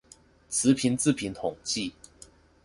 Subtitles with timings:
[0.49, 1.93] 詞頻字頻統計